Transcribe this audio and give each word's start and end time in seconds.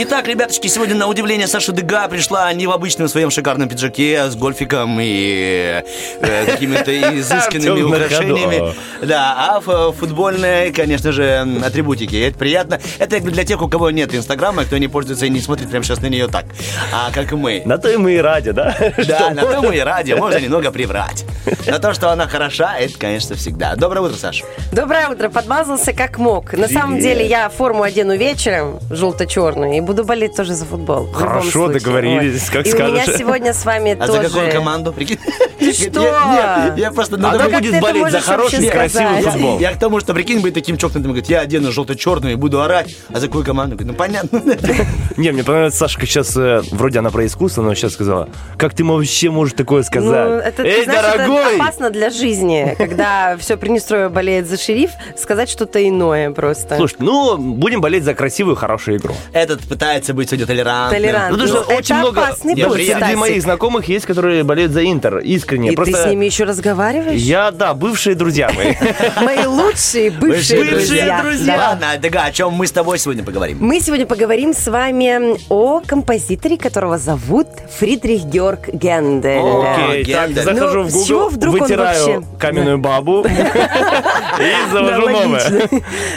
Итак, 0.00 0.28
ребяточки, 0.28 0.68
сегодня 0.68 0.94
на 0.94 1.08
удивление 1.08 1.48
Саша 1.48 1.72
Дега 1.72 2.06
пришла 2.06 2.52
не 2.52 2.68
в 2.68 2.70
обычном 2.70 3.08
своем 3.08 3.30
шикарном 3.30 3.68
пиджаке, 3.68 4.20
а 4.20 4.30
с 4.30 4.36
гольфиком 4.36 4.96
и 5.00 5.82
э, 6.20 6.46
какими-то 6.46 6.92
изысканными 7.18 7.82
украшениями. 7.82 8.74
Да, 9.02 9.34
а 9.36 9.58
в 9.58 9.92
футбольной, 9.94 10.70
конечно 10.70 11.10
же, 11.10 11.44
атрибутики. 11.64 12.14
Это 12.14 12.38
приятно. 12.38 12.78
Это 13.00 13.16
как 13.16 13.24
бы 13.24 13.32
для 13.32 13.42
тех, 13.42 13.60
у 13.60 13.66
кого 13.68 13.90
нет 13.90 14.14
Инстаграма, 14.14 14.62
кто 14.66 14.78
не 14.78 14.86
пользуется 14.86 15.26
и 15.26 15.30
не 15.30 15.40
смотрит 15.40 15.68
прямо 15.68 15.84
сейчас 15.84 16.00
на 16.00 16.06
нее 16.06 16.28
так, 16.28 16.44
а 16.92 17.10
как 17.12 17.32
и 17.32 17.34
мы. 17.34 17.62
На 17.64 17.76
то 17.78 17.90
и 17.90 17.96
мы 17.96 18.12
и 18.12 18.18
ради, 18.18 18.52
да? 18.52 18.76
Да, 19.08 19.30
на 19.30 19.42
то 19.42 19.62
мы 19.62 19.78
и 19.78 19.80
ради, 19.80 20.12
можно 20.12 20.38
немного 20.38 20.70
приврать. 20.70 21.24
На 21.66 21.80
то, 21.80 21.92
что 21.92 22.12
она 22.12 22.28
хороша, 22.28 22.78
это, 22.78 22.96
конечно, 22.96 23.34
всегда. 23.34 23.74
Доброе 23.74 24.02
утро, 24.02 24.16
Саша. 24.16 24.44
Доброе 24.70 25.08
утро. 25.08 25.28
Подмазался 25.28 25.92
как 25.92 26.18
мог. 26.18 26.52
На 26.52 26.68
самом 26.68 27.00
деле 27.00 27.26
я 27.26 27.48
форму 27.48 27.82
одену 27.82 28.16
вечером, 28.16 28.78
желто-черную, 28.90 29.74
и 29.74 29.87
буду 29.88 30.04
болеть 30.04 30.36
тоже 30.36 30.54
за 30.54 30.66
футбол. 30.66 31.10
Хорошо, 31.12 31.68
договорились, 31.68 32.42
Вот. 32.42 32.50
как 32.52 32.66
И 32.66 32.72
у 32.74 32.76
меня 32.76 33.02
скажешь. 33.02 33.18
сегодня 33.20 33.52
с 33.54 33.64
вами 33.64 33.96
А 33.98 34.06
тоже... 34.06 34.28
за 34.28 34.34
какую 34.34 34.52
команду? 34.52 34.92
Прикинь? 34.92 35.18
Ты 35.58 35.72
что? 35.72 36.02
Я, 36.02 36.64
нет, 36.68 36.78
я 36.78 36.92
просто... 36.92 37.16
надо 37.16 37.36
Она 37.42 37.50
как 37.50 37.62
будет 37.62 37.74
это 37.74 37.82
болеть 37.82 38.12
за 38.12 38.20
хороший, 38.20 38.68
красивый 38.68 39.22
футбол. 39.22 39.58
Я 39.58 39.72
к 39.72 39.78
тому, 39.78 39.98
что 40.00 40.12
прикинь, 40.14 40.40
быть 40.40 40.54
таким 40.54 40.76
чокнутым, 40.76 41.10
говорит, 41.12 41.28
я 41.28 41.40
одену 41.40 41.72
желто-черную 41.72 42.34
и 42.34 42.36
буду 42.36 42.60
орать. 42.60 42.94
А 43.12 43.18
за 43.18 43.26
какую 43.26 43.44
команду? 43.44 43.76
Говорит, 43.76 43.92
ну 43.92 43.96
понятно. 43.98 44.42
Не, 45.16 45.32
мне 45.32 45.42
понравилось, 45.42 45.74
Сашка 45.74 46.06
сейчас, 46.06 46.36
э, 46.36 46.60
вроде 46.70 46.98
она 46.98 47.10
про 47.10 47.24
искусство, 47.26 47.62
но 47.62 47.74
сейчас 47.74 47.94
сказала, 47.94 48.28
как 48.56 48.74
ты 48.74 48.84
вообще 48.84 49.30
можешь 49.30 49.54
такое 49.54 49.82
сказать? 49.82 50.28
Ну, 50.28 50.36
это, 50.36 50.62
Эй, 50.62 50.84
знаешь, 50.84 51.04
это 51.06 51.18
дорогой! 51.18 51.56
опасно 51.56 51.90
для 51.90 52.10
жизни, 52.10 52.74
когда 52.78 53.36
все 53.38 53.56
Приднестровье 53.56 54.10
болеет 54.10 54.46
за 54.48 54.56
шериф, 54.58 54.90
сказать 55.16 55.48
что-то 55.48 55.86
иное 55.86 56.30
просто. 56.30 56.76
Слушай, 56.76 56.96
ну, 57.00 57.36
будем 57.38 57.80
болеть 57.80 58.04
за 58.04 58.14
красивую, 58.14 58.54
хорошую 58.54 58.98
игру. 58.98 59.14
Этот 59.32 59.67
пытается 59.68 60.14
быть 60.14 60.28
сегодня 60.28 60.46
толерантным. 60.46 61.02
Толерантным. 61.02 61.40
Ну, 61.40 61.46
потому 61.46 61.64
что 61.64 61.72
это 61.72 61.80
очень 61.80 61.94
много... 61.96 62.20
опасный 62.22 62.56
путь. 62.56 62.72
Среди 62.74 62.90
Стасик. 62.94 63.16
моих 63.16 63.42
знакомых 63.42 63.88
есть, 63.88 64.06
которые 64.06 64.42
болеют 64.44 64.72
за 64.72 64.84
Интер, 64.84 65.18
искренне. 65.18 65.72
И 65.72 65.76
Просто 65.76 65.96
ты 65.96 66.02
с 66.02 66.06
ними 66.06 66.24
еще 66.26 66.44
разговариваешь? 66.44 67.20
Я, 67.20 67.50
да, 67.50 67.74
бывшие 67.74 68.14
друзья 68.14 68.50
мои. 68.54 68.74
Мои 69.22 69.44
лучшие 69.46 70.10
бывшие, 70.10 70.60
Бывшие 70.60 70.64
друзья. 70.64 71.22
друзья. 71.22 71.56
Да. 71.56 71.68
Ладно, 71.70 71.86
Дега, 72.00 72.24
о 72.24 72.32
чем 72.32 72.52
мы 72.52 72.66
с 72.66 72.72
тобой 72.72 72.98
сегодня 72.98 73.22
поговорим? 73.24 73.58
Мы 73.60 73.80
сегодня 73.80 74.06
поговорим 74.06 74.54
с 74.54 74.66
вами 74.66 75.38
о 75.48 75.80
композиторе, 75.80 76.56
которого 76.56 76.98
зовут 76.98 77.46
Фридрих 77.78 78.24
Георг 78.24 78.68
Гендель. 78.68 79.40
Окей, 79.40 80.04
так, 80.04 80.28
Гендель. 80.28 80.44
захожу 80.44 80.78
Ну, 80.78 80.84
в 80.84 81.06
чего 81.06 81.30
Google, 81.30 81.50
вытираю 81.52 82.24
каменную 82.38 82.78
бабу 82.78 83.24
и 84.38 84.72
завожу 84.72 85.08
новое. 85.08 85.68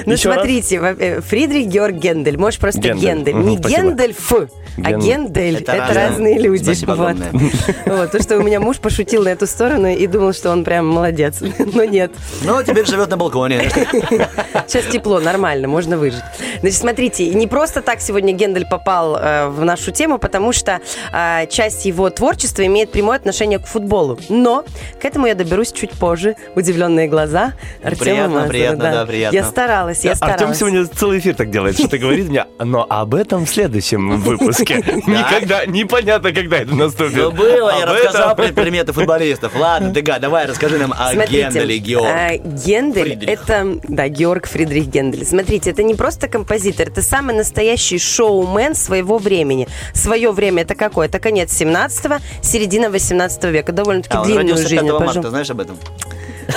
Ну, 0.06 0.18
смотрите, 0.18 0.96
э, 1.00 1.22
Фридрих 1.22 1.68
Георг 1.68 1.96
Гендель, 1.96 2.38
можешь 2.38 2.60
просто 2.60 2.80
Гендель. 2.82 3.36
Не 3.44 3.58
спасибо. 3.58 3.81
Гендельф, 3.81 4.34
а 4.78 4.92
Ген- 4.92 5.00
Гендель. 5.00 5.58
Это 5.58 5.73
Это, 5.73 5.94
разные. 5.94 6.39
люди. 6.39 6.64
Спасибо 6.64 6.92
Вот. 6.92 7.16
Вот, 7.86 8.11
то, 8.11 8.22
что 8.22 8.38
у 8.38 8.42
меня 8.42 8.59
муж 8.59 8.78
пошутил 8.78 9.23
на 9.23 9.30
эту 9.30 9.47
сторону 9.47 9.88
и 9.88 10.08
думал, 10.08 10.34
что 10.34 10.52
он 10.52 10.64
прям 10.64 10.88
молодец. 10.88 11.39
Но 11.73 11.84
нет. 11.84 12.12
Ну, 12.44 12.64
теперь 12.64 12.86
живет 12.86 13.09
на 13.09 13.17
балконе. 13.17 13.69
Сейчас 14.67 14.86
тепло, 14.86 15.19
нормально, 15.19 15.67
можно 15.67 15.97
выжить. 15.97 16.23
Значит, 16.62 16.80
смотрите, 16.80 17.30
не 17.34 17.47
просто 17.47 17.81
так 17.81 18.02
сегодня 18.02 18.34
Гендель 18.34 18.66
попал 18.66 19.17
э, 19.17 19.47
в 19.50 19.64
нашу 19.66 19.92
тему, 19.92 20.17
потому 20.17 20.53
что 20.53 20.80
э, 21.12 21.47
часть 21.47 21.86
его 21.86 22.09
творчества 22.09 22.66
имеет 22.66 22.92
прямое 22.92 23.17
отношение 23.17 23.59
к 23.59 23.66
футболу. 23.66 24.19
Но 24.30 24.64
к 25.02 25.06
этому 25.06 25.28
я 25.28 25.36
доберусь 25.36 25.72
чуть 25.72 25.92
позже. 25.92 26.36
Удивленные 26.56 27.08
глаза 27.08 27.53
Артема 27.84 28.03
Приятно, 28.03 28.34
Мазура, 28.36 28.50
приятно, 28.50 28.92
да, 28.92 29.06
приятно. 29.06 29.36
Я 29.36 29.44
старалась, 29.44 30.03
я 30.03 30.16
старалась. 30.16 30.42
Артем 30.42 30.56
сегодня 30.56 30.86
целый 30.86 31.19
эфир 31.19 31.36
так 31.36 31.50
делает, 31.50 31.78
что-то 31.78 31.97
говорит 31.97 32.30
мне, 32.30 32.46
но 32.59 32.85
об 32.90 33.16
этом 33.16 33.31
в 33.40 33.47
следующем 33.50 34.19
выпуске. 34.22 34.75
Никогда, 35.08 35.66
непонятно, 35.66 36.31
когда 36.34 36.58
это 36.58 36.75
наступит. 36.75 37.16
Ну, 37.18 37.31
было, 37.31 37.72
я 37.80 37.86
рассказал 37.86 38.34
этом- 38.34 38.53
про 38.53 38.62
приметы 38.62 38.94
футболистов. 38.94 39.53
Ладно, 39.56 39.90
Дега, 39.92 40.19
давай 40.19 40.46
расскажи 40.46 40.78
нам 40.78 40.94
о 40.97 41.14
Генделе 41.25 41.78
Георг. 41.78 42.06
э, 42.08 42.38
Гендель 42.38 43.03
Фридрих. 43.18 43.30
это, 43.30 43.80
да, 43.88 44.08
Георг 44.08 44.47
Фридрих 44.47 44.86
Гендель. 44.88 45.25
Смотрите, 45.25 45.72
это 45.72 45.84
не 45.84 45.96
просто 45.96 46.28
композитор, 46.28 46.88
это 46.90 47.02
самый 47.02 47.36
настоящий 47.36 47.97
шоумен 48.00 48.75
своего 48.75 49.18
времени. 49.18 49.68
Свое 49.94 50.31
время 50.31 50.63
это 50.63 50.75
какое? 50.75 51.08
Это 51.08 51.19
конец 51.19 51.52
17-го, 51.59 52.16
середина 52.42 52.90
18 52.90 53.44
века. 53.46 53.72
Довольно-таки 53.72 54.16
А, 54.16 54.22
он 54.22 54.25
длинную 54.25 54.48
родился 54.56 54.68
жизнь 54.69 54.75
5 54.81 54.92
марта, 54.92 55.13
прожил. 55.13 55.30
знаешь 55.30 55.50
об 55.50 55.59
этом? 55.62 55.78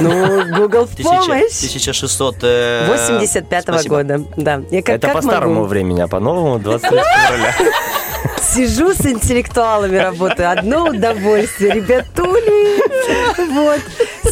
Ну, 0.00 0.44
Google 0.56 0.86
в 0.90 0.96
помощь. 1.02 1.56
1600... 1.56 2.36
э, 2.42 2.86
85 2.88 3.62
спасибо. 3.62 3.96
года, 3.96 4.24
да. 4.36 4.62
Это 4.70 5.08
по 5.08 5.22
старому 5.22 5.64
времени, 5.64 6.00
а 6.00 6.08
по 6.08 6.20
новому 6.20 6.58
23 6.58 6.98
февраля. 6.98 7.54
Сижу 8.40 8.92
с 8.92 9.04
интеллектуалами 9.06 9.96
работаю. 9.96 10.50
Одно 10.50 10.86
удовольствие, 10.86 11.72
ребятули. 11.72 12.80
Вот. 13.52 13.80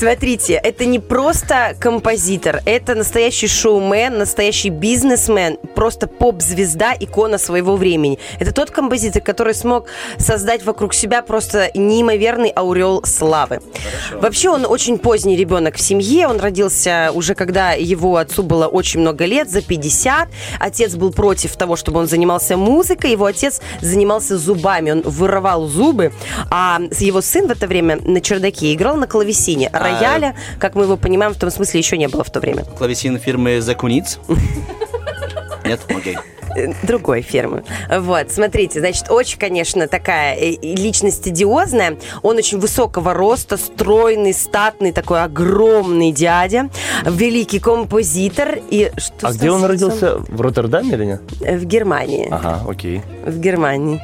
Смотрите, 0.03 0.55
это 0.55 0.85
не 0.85 0.99
просто 0.99 1.77
композитор, 1.79 2.61
это 2.67 2.97
настоящий 2.97 3.47
шоумен, 3.47 4.19
настоящий 4.19 4.69
бизнесмен, 4.69 5.59
просто 5.77 6.09
поп-звезда, 6.09 6.93
икона 6.99 7.39
своего 7.39 7.77
времени. 7.77 8.19
Это 8.41 8.53
тот 8.53 8.73
композитор, 8.73 9.23
который 9.23 9.55
смог 9.55 9.87
создать 10.19 10.65
вокруг 10.65 10.93
себя 10.93 11.23
просто 11.23 11.71
неимоверный 11.75 12.53
аурел 12.57 13.05
славы. 13.05 13.61
Вообще 14.15 14.51
он 14.51 14.67
очень 14.67 14.99
поздний 14.99 15.37
ребенок 15.37 15.77
в 15.77 15.81
семье, 15.81 16.27
он 16.27 16.41
родился 16.41 17.13
уже 17.15 17.37
когда 17.37 17.71
его 17.71 18.17
отцу 18.17 18.43
было 18.43 18.67
очень 18.67 18.99
много 18.99 19.25
лет, 19.25 19.53
за 19.53 19.63
50. 19.63 20.29
Отец 20.59 20.97
был 20.97 21.13
против 21.13 21.55
того, 21.57 21.77
чтобы 21.77 22.01
он 22.01 22.09
занимался 22.09 22.57
музыкой, 22.57 23.13
его 23.13 23.27
отец 23.27 23.61
занимался 23.81 24.37
зубами, 24.37 24.91
он 24.91 25.03
вырывал 25.03 25.69
зубы, 25.69 26.13
а 26.51 26.81
его 26.99 27.21
сын 27.21 27.47
в 27.47 27.53
это 27.53 27.69
время 27.69 28.01
на 28.03 28.21
чердаке 28.21 28.75
играл 28.75 28.97
на 28.97 29.07
клавесине. 29.07 29.71
А- 29.73 29.92
Рояля, 30.01 30.35
как 30.59 30.75
мы 30.75 30.85
его 30.85 30.97
понимаем, 30.97 31.35
в 31.35 31.37
том 31.39 31.51
смысле 31.51 31.81
еще 31.81 31.97
не 31.97 32.09
было 32.09 32.25
в 32.25 32.31
то 32.31 32.41
время. 32.41 32.65
Клавесин 32.65 33.19
фирмы 33.19 33.61
Закуниц. 33.61 34.19
Нет? 35.65 35.81
Окей. 35.89 36.17
Э, 36.55 36.73
другой 36.83 37.23
фирмы. 37.23 37.65
Вот, 37.91 38.31
смотрите, 38.31 38.81
значит, 38.81 39.11
очень, 39.11 39.39
конечно, 39.39 39.89
такая 39.89 40.37
э, 40.37 40.57
личность 40.63 41.27
идиозная. 41.27 41.97
Он 42.23 42.37
очень 42.37 42.59
высокого 42.59 43.15
роста, 43.15 43.57
стройный, 43.57 44.35
статный, 44.35 44.93
такой 44.93 45.23
огромный 45.23 46.13
дядя, 46.13 46.69
великий 47.05 47.59
композитор. 47.59 48.59
И 48.71 48.93
что 48.97 49.29
А 49.29 49.33
где 49.33 49.51
он 49.51 49.65
родился? 49.65 50.19
В 50.19 50.41
Роттердаме 50.41 50.93
или 50.95 51.05
нет? 51.05 51.23
Э, 51.41 51.57
В 51.57 51.65
Германии. 51.65 52.29
Ага, 52.31 52.61
окей. 52.69 53.03
В 53.25 53.39
Германии. 53.39 54.01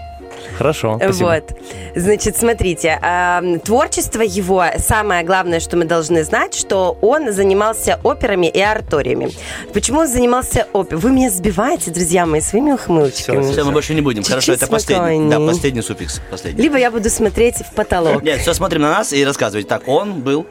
Хорошо, 0.56 0.98
спасибо. 1.02 1.26
Вот. 1.26 1.58
Значит, 1.94 2.36
смотрите, 2.36 2.98
эм, 3.02 3.60
творчество 3.60 4.22
его, 4.22 4.64
самое 4.78 5.24
главное, 5.24 5.60
что 5.60 5.76
мы 5.76 5.84
должны 5.84 6.24
знать, 6.24 6.54
что 6.54 6.96
он 7.00 7.32
занимался 7.32 8.00
операми 8.02 8.46
и 8.46 8.60
ораториями. 8.60 9.30
Почему 9.72 10.00
он 10.00 10.08
занимался 10.08 10.66
оперой? 10.72 11.00
Вы 11.00 11.10
меня 11.10 11.30
сбиваете, 11.30 11.90
друзья 11.90 12.26
мои, 12.26 12.40
своими 12.40 12.72
ухмылочками. 12.72 13.42
Все, 13.52 13.64
мы 13.64 13.72
больше 13.72 13.94
не 13.94 14.00
будем. 14.00 14.22
Хорошо, 14.22 14.52
Чуть-чуть 14.52 14.62
это 14.62 14.70
последний. 14.70 15.30
Да, 15.30 15.38
последний 15.40 15.82
суффикс. 15.82 16.20
Последний. 16.30 16.62
Либо 16.62 16.76
я 16.78 16.90
буду 16.90 17.10
смотреть 17.10 17.56
в 17.56 17.74
потолок. 17.74 18.22
Нет, 18.22 18.40
все, 18.40 18.54
смотрим 18.54 18.82
на 18.82 18.90
нас 18.90 19.12
и 19.12 19.24
рассказывать. 19.24 19.68
Так, 19.68 19.86
он 19.86 20.20
был... 20.20 20.46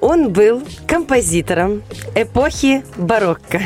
Он 0.00 0.32
был 0.32 0.62
композитором 0.86 1.82
эпохи 2.14 2.84
барокко. 2.96 3.60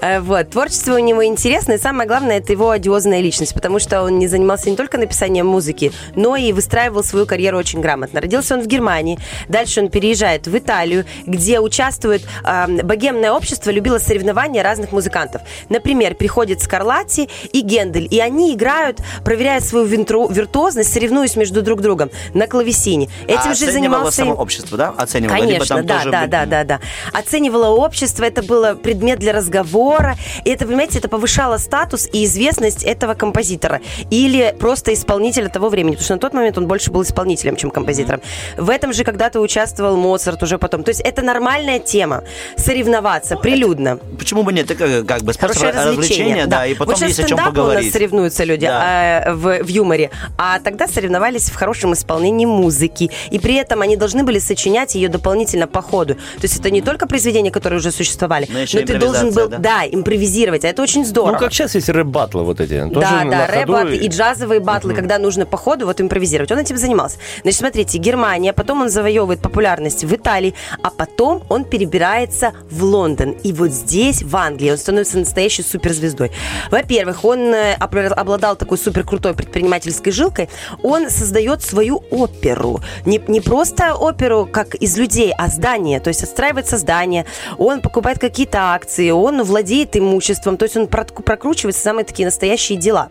Э, 0.00 0.20
Вот. 0.20 0.50
Творчество 0.50 0.94
у 0.94 0.98
него 0.98 1.24
интересное, 1.24 1.76
и 1.76 1.80
самое 1.80 2.08
главное, 2.08 2.38
это 2.38 2.52
его 2.52 2.70
одиозная 2.70 3.20
личность, 3.20 3.54
потому 3.54 3.78
что 3.78 4.02
он 4.02 4.18
не 4.18 4.26
занимался 4.26 4.70
не 4.70 4.76
только 4.76 4.98
написанием 4.98 5.46
музыки, 5.46 5.92
но 6.14 6.36
и 6.36 6.52
выстраивал 6.52 7.02
свою 7.04 7.26
карьеру 7.26 7.58
очень 7.58 7.80
грамотно. 7.80 8.20
Родился 8.20 8.54
он 8.54 8.62
в 8.62 8.66
Германии, 8.66 9.18
дальше 9.48 9.80
он 9.80 9.88
переезжает 9.88 10.46
в 10.46 10.56
Италию, 10.56 11.04
где 11.26 11.60
участвует 11.60 12.22
э, 12.44 12.82
богемное 12.82 13.32
общество, 13.32 13.70
любило 13.70 13.98
соревнования 13.98 14.62
разных 14.62 14.92
музыкантов. 14.92 15.42
Например, 15.68 16.14
приходит 16.14 16.60
Скарлатти 16.60 17.28
и 17.52 17.60
Гендель, 17.60 18.08
и 18.10 18.20
они 18.20 18.54
играют, 18.54 18.98
проверяя 19.24 19.60
свою 19.60 19.86
винтру- 19.86 20.32
виртуозность, 20.32 20.92
соревнуясь 20.92 21.36
между 21.36 21.62
друг 21.62 21.80
другом 21.80 22.10
на 22.34 22.46
клавесине. 22.46 23.08
Этим 23.26 23.50
А 23.50 23.54
же 23.54 23.70
занимался... 23.70 24.18
само 24.18 24.34
общество, 24.34 24.76
да? 24.76 24.94
Оценивало. 24.96 25.36
Конечно, 25.36 25.82
да, 25.82 26.02
да, 26.04 26.26
да, 26.26 26.46
да, 26.46 26.64
да. 26.64 26.80
Оценивало 27.12 27.68
общество, 27.76 28.24
это 28.24 28.42
было 28.42 28.74
предмет 28.74 29.18
для 29.18 29.32
разговора. 29.40 30.16
И 30.44 30.50
это, 30.50 30.66
понимаете, 30.66 30.98
это 30.98 31.08
повышало 31.08 31.58
статус 31.58 32.08
и 32.12 32.24
известность 32.24 32.84
этого 32.84 33.14
композитора. 33.14 33.80
Или 34.10 34.54
просто 34.58 34.92
исполнителя 34.92 35.48
того 35.48 35.68
времени. 35.68 35.92
Потому 35.92 36.04
что 36.04 36.14
на 36.14 36.20
тот 36.20 36.32
момент 36.34 36.58
он 36.58 36.66
больше 36.66 36.90
был 36.90 37.02
исполнителем, 37.02 37.56
чем 37.56 37.70
композитором. 37.70 38.20
В 38.56 38.70
этом 38.70 38.92
же 38.92 39.04
когда-то 39.04 39.40
участвовал 39.40 39.96
Моцарт 39.96 40.42
уже 40.42 40.58
потом. 40.58 40.82
То 40.84 40.90
есть 40.90 41.00
это 41.00 41.22
нормальная 41.22 41.78
тема. 41.78 42.22
Соревноваться 42.56 43.36
прилюдно. 43.36 43.98
Почему 44.18 44.42
бы 44.42 44.52
нет? 44.52 44.70
Это 44.70 45.04
как 45.04 45.22
бы 45.22 45.32
спорт 45.32 45.54
Хорошее 45.56 45.72
развлечение. 45.72 46.46
да, 46.46 46.66
и 46.66 46.74
потом 46.74 46.94
вот 46.94 47.02
есть 47.02 47.18
о 47.18 47.22
чем 47.22 47.38
стендапы 47.38 47.50
у 47.60 47.62
нас 47.62 47.68
поговорить. 47.68 47.92
соревнуются 47.92 48.44
люди 48.44 48.66
Да. 48.66 49.24
а, 49.26 49.32
в, 49.34 49.62
в 49.64 49.68
юморе, 49.68 50.10
а 50.36 50.58
тогда 50.60 50.86
соревновались 50.86 51.50
в 51.50 51.54
хорошем 51.54 51.92
исполнении 51.94 52.46
музыки. 52.46 53.10
И 53.30 53.38
при 53.38 53.54
этом 53.54 53.80
они 53.80 53.96
должны 53.96 54.22
были 54.24 54.38
сочинять 54.38 54.94
ее 54.94 55.08
дополнительно 55.08 55.66
по 55.66 55.80
ходу. 55.82 56.14
То 56.14 56.42
есть 56.42 56.58
это 56.60 56.70
не 56.70 56.82
только 56.82 57.06
произведения, 57.06 57.50
которые 57.50 57.78
уже 57.78 57.90
существовали, 57.90 58.46
Но 58.50 58.58
еще 58.60 58.80
ты 58.80 58.98
должен 58.98 59.29
был, 59.30 59.46
импровизация, 59.46 59.90
да? 59.90 59.96
импровизировать. 59.96 60.64
А 60.64 60.68
это 60.68 60.82
очень 60.82 61.04
здорово. 61.04 61.32
Ну, 61.32 61.38
как 61.38 61.52
сейчас 61.52 61.74
есть 61.74 61.88
рэп-батлы 61.88 62.44
вот 62.44 62.60
эти. 62.60 62.78
Тоже 62.88 63.00
Да, 63.00 63.24
да, 63.24 63.46
рэп-батлы 63.46 63.96
и 63.96 64.08
джазовые 64.08 64.60
батлы, 64.60 64.94
когда 64.94 65.18
нужно 65.18 65.46
по 65.46 65.56
ходу 65.56 65.86
вот 65.86 66.00
импровизировать. 66.00 66.50
Он 66.52 66.58
этим 66.58 66.76
занимался. 66.76 67.18
Значит, 67.42 67.58
смотрите, 67.58 67.98
Германия, 67.98 68.52
потом 68.52 68.82
он 68.82 68.88
завоевывает 68.88 69.40
популярность 69.40 70.04
в 70.04 70.14
Италии, 70.14 70.54
а 70.82 70.90
потом 70.90 71.42
он 71.48 71.64
перебирается 71.64 72.52
в 72.70 72.84
Лондон. 72.84 73.30
И 73.42 73.52
вот 73.52 73.70
здесь, 73.70 74.22
в 74.22 74.36
Англии, 74.36 74.70
он 74.70 74.78
становится 74.78 75.18
настоящей 75.18 75.62
суперзвездой. 75.62 76.30
Во-первых, 76.70 77.24
он 77.24 77.54
э, 77.54 77.74
обладал 77.74 78.56
такой 78.56 78.78
супер 78.78 79.04
крутой 79.04 79.34
предпринимательской 79.34 80.10
жилкой. 80.10 80.48
Он 80.82 81.10
создает 81.10 81.62
свою 81.62 82.02
оперу. 82.10 82.80
Не, 83.04 83.20
не 83.28 83.40
просто 83.40 83.94
оперу, 83.94 84.48
как 84.50 84.74
из 84.74 84.96
людей, 84.98 85.32
а 85.36 85.48
здание. 85.48 86.00
То 86.00 86.08
есть 86.08 86.22
отстраивается 86.22 86.78
здание, 86.78 87.26
он 87.58 87.80
покупает 87.80 88.18
какие-то 88.18 88.74
акции, 88.74 89.10
он 89.22 89.42
владеет 89.42 89.96
имуществом, 89.96 90.56
то 90.56 90.64
есть 90.64 90.76
он 90.76 90.86
прокручивает 90.86 91.76
самые 91.76 92.04
такие 92.04 92.26
настоящие 92.26 92.78
дела. 92.78 93.08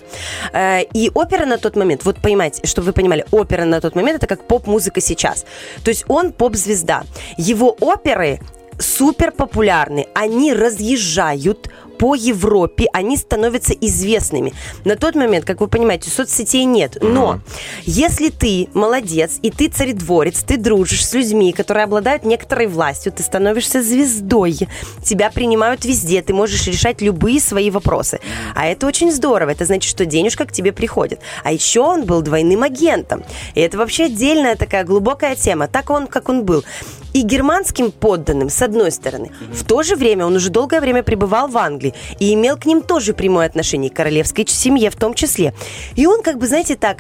Э, 0.54 0.82
И 0.94 1.12
опера 1.14 1.46
на 1.46 1.58
тот 1.58 1.76
момент, 1.76 2.06
вот 2.06 2.18
понимаете, 2.22 2.66
чтобы 2.66 2.88
вы 2.88 2.94
понимали, 2.94 3.26
опера 3.32 3.66
на 3.66 3.82
тот 3.82 3.96
момент 3.96 4.18
это 4.18 4.28
как 4.28 4.48
поп-музыка 4.48 5.02
сейчас. 5.02 5.46
То 5.84 5.90
есть 5.90 6.06
он 6.08 6.32
поп-звезда. 6.32 7.04
Его 7.38 7.76
оперы 7.80 8.40
супер 8.80 9.32
популярны. 9.32 10.08
Они 10.14 10.54
разъезжают 10.54 11.70
по 12.00 12.16
Европе, 12.16 12.88
они 12.94 13.18
становятся 13.18 13.74
известными. 13.74 14.54
На 14.86 14.96
тот 14.96 15.16
момент, 15.16 15.46
как 15.46 15.60
вы 15.60 15.68
понимаете, 15.68 16.10
соцсетей 16.10 16.64
нет. 16.64 16.98
Но 17.02 17.42
если 17.84 18.30
ты 18.30 18.70
молодец, 18.74 19.38
и 19.42 19.52
ты 19.52 19.68
царедворец, 19.68 20.42
ты 20.44 20.58
дружишь 20.58 21.06
с 21.06 21.14
людьми, 21.14 21.52
которые 21.52 21.84
обладают 21.84 22.24
некоторой 22.24 22.68
властью, 22.68 23.12
ты 23.12 23.22
становишься 23.22 23.84
звездой, 23.84 24.58
тебя 25.04 25.30
принимают 25.30 25.84
везде, 25.84 26.22
ты 26.22 26.34
можешь 26.34 26.68
решать 26.68 27.02
любые 27.02 27.42
свои 27.42 27.70
вопросы. 27.70 28.22
А 28.56 28.66
это 28.66 28.88
очень 28.88 29.12
здорово. 29.12 29.50
Это 29.50 29.66
значит, 29.66 29.90
что 29.90 30.06
денежка 30.06 30.46
к 30.46 30.54
тебе 30.54 30.72
приходит. 30.72 31.20
А 31.44 31.52
еще 31.52 31.82
он 31.82 32.06
был 32.06 32.22
двойным 32.22 32.64
агентом. 32.64 33.24
И 33.56 33.60
это 33.62 33.78
вообще 33.78 34.06
отдельная 34.06 34.56
такая 34.56 34.86
глубокая 34.86 35.36
тема. 35.36 35.68
Так 35.68 35.90
он, 35.90 36.08
как 36.08 36.30
он 36.30 36.46
был. 36.46 36.64
И 37.12 37.22
германским 37.24 37.92
подданным, 37.92 38.50
с 38.50 38.62
одной 38.62 38.92
стороны. 38.92 39.32
В 39.52 39.66
то 39.66 39.84
же 39.84 39.96
время 39.96 40.26
он 40.26 40.36
уже 40.36 40.50
долгое 40.50 40.80
время 40.80 41.04
пребывал 41.04 41.48
в 41.48 41.58
Англии 41.58 41.89
и 42.20 42.34
имел 42.34 42.58
к 42.58 42.66
ним 42.66 42.82
тоже 42.82 43.14
прямое 43.14 43.46
отношение, 43.48 43.90
к 43.90 43.94
королевской 43.96 44.46
семье 44.48 44.90
в 44.90 44.96
том 44.96 45.14
числе. 45.14 45.54
И 45.96 46.06
он, 46.06 46.22
как 46.22 46.38
бы, 46.38 46.48
знаете, 46.48 46.76
так, 46.76 47.00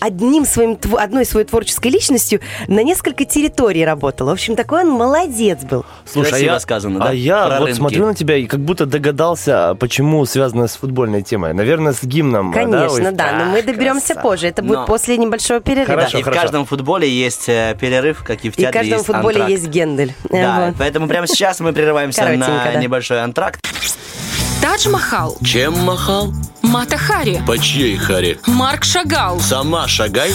одним 0.00 0.44
своим, 0.44 0.78
одной 0.96 1.24
своей 1.24 1.46
творческой 1.46 1.88
личностью 1.88 2.40
на 2.68 2.82
несколько 2.82 3.24
территорий 3.24 3.84
работал. 3.84 4.26
В 4.28 4.30
общем, 4.30 4.56
такой 4.56 4.82
он 4.82 4.90
молодец 4.90 5.58
был. 5.64 5.84
Слушай, 6.04 6.28
а 6.28 6.30
Красиво 6.30 6.52
я, 6.52 6.60
сказано, 6.60 6.98
да? 7.00 7.08
а 7.08 7.12
я 7.12 7.46
Про 7.46 7.58
вот 7.58 7.64
рынки. 7.66 7.78
смотрю 7.78 8.06
на 8.06 8.14
тебя 8.14 8.36
и 8.36 8.46
как 8.46 8.60
будто 8.60 8.86
догадался, 8.86 9.74
почему 9.78 10.24
связано 10.26 10.66
с 10.68 10.76
футбольной 10.76 11.22
темой. 11.22 11.52
Наверное, 11.54 11.92
с 11.92 12.02
гимном. 12.02 12.52
да, 12.52 12.60
Конечно, 12.60 13.08
Ой, 13.08 13.12
да, 13.12 13.32
но 13.32 13.44
мы 13.52 13.62
доберемся 13.62 14.14
красава. 14.14 14.22
позже. 14.22 14.46
Это 14.48 14.62
будет 14.62 14.78
Но- 14.80 14.86
после 14.86 15.16
небольшого 15.16 15.60
перерыва. 15.60 15.86
Хорошо, 15.86 16.18
и 16.18 16.22
в 16.22 16.30
каждом 16.30 16.66
футболе 16.66 17.08
есть 17.08 17.48
э, 17.48 17.76
перерыв, 17.80 18.22
как 18.24 18.44
и 18.44 18.50
в 18.50 18.52
И 18.52 18.54
в 18.54 18.56
театре 18.56 18.72
каждом 18.80 18.92
есть 18.98 19.06
футболе 19.06 19.36
антракт. 19.42 19.50
есть 19.50 19.68
Гендель. 19.68 20.14
Да, 20.30 20.66
вот. 20.66 20.74
поэтому 20.78 21.08
прямо 21.08 21.26
сейчас 21.26 21.60
мы 21.60 21.72
прерываемся 21.72 22.24
на 22.24 22.36
да. 22.36 22.74
небольшой 22.74 23.22
антракт. 23.22 23.60
Тадж 24.62 24.88
Махал. 24.88 25.36
Чем 25.44 25.76
махал? 25.76 26.32
Мата 26.62 26.96
Хари. 26.96 27.42
По 27.44 27.58
чьей 27.58 27.96
Хари? 27.96 28.38
Марк 28.46 28.84
Шагал. 28.84 29.40
Сама 29.40 29.88
шагай. 29.88 30.32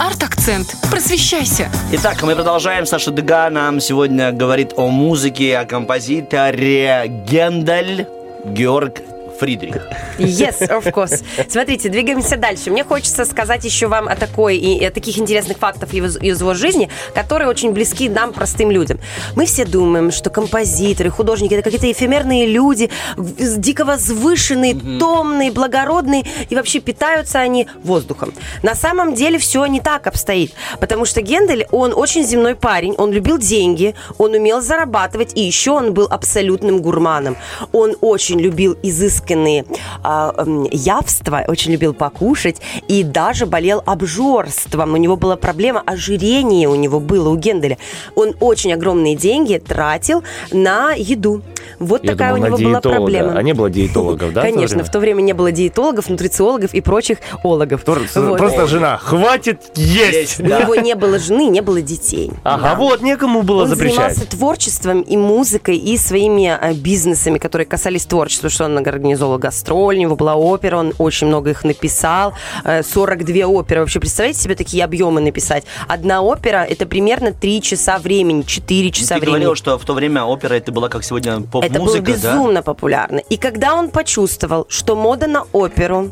Арт-акцент. 0.00 0.76
Просвещайся. 0.88 1.68
Итак, 1.90 2.22
мы 2.22 2.36
продолжаем. 2.36 2.86
Саша 2.86 3.10
Дега 3.10 3.50
нам 3.50 3.80
сегодня 3.80 4.30
говорит 4.30 4.74
о 4.76 4.86
музыке, 4.86 5.58
о 5.58 5.64
композиторе 5.64 7.06
Гендель 7.28 8.06
Георг 8.44 9.00
Фридрих. 9.38 9.76
Yes, 10.18 10.60
of 10.60 10.84
course. 10.92 11.22
Смотрите, 11.48 11.88
двигаемся 11.88 12.36
дальше. 12.36 12.70
Мне 12.70 12.84
хочется 12.84 13.24
сказать 13.24 13.64
еще 13.64 13.86
вам 13.88 14.08
о 14.08 14.16
такой 14.16 14.56
и 14.56 14.84
о 14.84 14.90
таких 14.90 15.18
интересных 15.18 15.58
фактах 15.58 15.92
из, 15.94 16.16
из 16.16 16.40
его 16.40 16.54
жизни, 16.54 16.88
которые 17.14 17.48
очень 17.48 17.72
близки 17.72 18.08
нам, 18.08 18.32
простым 18.32 18.70
людям. 18.70 18.98
Мы 19.34 19.46
все 19.46 19.64
думаем, 19.64 20.12
что 20.12 20.30
композиторы, 20.30 21.10
художники 21.10 21.54
это 21.54 21.62
какие-то 21.62 21.90
эфемерные 21.90 22.46
люди, 22.46 22.90
дико 23.16 23.84
возвышенные, 23.84 24.74
томные, 24.98 25.50
благородные, 25.50 26.24
и 26.48 26.54
вообще 26.54 26.80
питаются 26.80 27.40
они 27.40 27.66
воздухом. 27.82 28.32
На 28.62 28.74
самом 28.74 29.14
деле 29.14 29.38
все 29.38 29.64
не 29.66 29.80
так 29.80 30.06
обстоит, 30.06 30.52
потому 30.80 31.04
что 31.04 31.20
Гендель, 31.20 31.66
он 31.70 31.92
очень 31.94 32.24
земной 32.24 32.54
парень, 32.54 32.94
он 32.98 33.12
любил 33.12 33.38
деньги, 33.38 33.94
он 34.18 34.32
умел 34.32 34.60
зарабатывать, 34.60 35.32
и 35.34 35.40
еще 35.40 35.72
он 35.72 35.94
был 35.94 36.06
абсолютным 36.10 36.80
гурманом. 36.80 37.36
Он 37.72 37.96
очень 38.00 38.40
любил 38.40 38.76
изысканные 39.24 39.64
а, 40.02 40.34
м, 40.36 40.64
явства, 40.70 41.44
очень 41.48 41.72
любил 41.72 41.94
покушать 41.94 42.60
и 42.88 43.02
даже 43.02 43.46
болел 43.46 43.82
обжорством. 43.86 44.94
У 44.94 44.96
него 44.96 45.16
была 45.16 45.36
проблема 45.36 45.82
ожирения 45.84 46.68
у 46.68 46.74
него 46.74 47.00
было 47.00 47.30
у 47.30 47.36
Генделя. 47.36 47.78
Он 48.14 48.34
очень 48.40 48.72
огромные 48.72 49.16
деньги 49.16 49.58
тратил 49.58 50.22
на 50.52 50.92
еду. 50.92 51.42
Вот 51.78 52.04
Я 52.04 52.12
такая 52.12 52.34
думал, 52.34 52.54
у 52.54 52.58
него 52.58 52.70
была 52.70 52.80
проблема. 52.80 53.32
А 53.36 53.42
не 53.42 53.52
было 53.52 53.70
диетологов, 53.70 54.32
да? 54.32 54.42
Конечно, 54.42 54.84
в 54.84 54.90
то 54.90 54.98
время 55.00 55.20
не 55.22 55.32
было 55.32 55.52
диетологов, 55.52 56.08
нутрициологов 56.08 56.74
и 56.74 56.80
прочих 56.80 57.18
ологов. 57.42 57.84
Просто, 57.84 58.66
жена, 58.66 58.98
хватит 58.98 59.62
есть! 59.76 60.40
У 60.40 60.44
него 60.44 60.74
не 60.76 60.94
было 60.94 61.18
жены, 61.18 61.46
не 61.48 61.60
было 61.60 61.80
детей. 61.80 62.30
Ага, 62.42 62.74
вот, 62.76 63.02
некому 63.02 63.42
было 63.42 63.62
Он 63.62 63.68
запрещать. 63.68 64.14
занимался 64.14 64.26
творчеством 64.26 65.00
и 65.02 65.16
музыкой, 65.16 65.76
и 65.76 65.96
своими 65.98 66.56
э, 66.60 66.72
бизнесами, 66.74 67.38
которые 67.38 67.66
касались 67.66 68.04
творчества, 68.06 68.48
что 68.50 68.64
он 68.64 68.78
организовал 68.78 69.38
гастроль, 69.38 69.96
у 69.96 70.00
него 70.00 70.16
была 70.16 70.34
опера, 70.36 70.76
он 70.78 70.92
очень 70.98 71.26
много 71.26 71.50
их 71.50 71.64
написал, 71.64 72.34
э, 72.64 72.82
42 72.82 73.46
оперы. 73.46 73.80
Вообще, 73.80 74.00
представляете 74.00 74.40
себе 74.40 74.54
такие 74.54 74.84
объемы 74.84 75.20
написать? 75.20 75.64
Одна 75.88 76.22
опера– 76.22 76.64
это 76.68 76.86
примерно 76.86 77.32
3 77.32 77.62
часа 77.62 77.98
времени, 77.98 78.42
4 78.42 78.90
часа 78.90 79.14
Ты 79.14 79.20
времени. 79.20 79.36
говорил, 79.36 79.54
что 79.54 79.78
в 79.78 79.84
то 79.84 79.94
время 79.94 80.24
опера 80.24 80.54
это 80.54 80.72
была 80.72 80.88
как 80.88 81.04
сегодня 81.04 81.40
Это 81.62 81.78
было 81.78 81.86
поп-музыка, 81.86 82.04
да? 82.04 82.12
безумно 82.12 82.62
популярно. 82.62 83.18
И 83.18 83.36
когда 83.36 83.74
он 83.74 83.90
почувствовал, 83.90 84.66
что 84.68 84.96
мода 84.96 85.26
на 85.26 85.44
оперу 85.52 86.10